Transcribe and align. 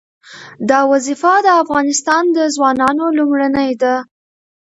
دا 0.69 0.79
وظیفه 0.91 1.33
د 1.45 1.47
افغانستان 1.63 2.23
د 2.37 2.37
ځوانانو 2.55 3.05
لومړنۍ 3.17 3.71
ده. 3.81 3.95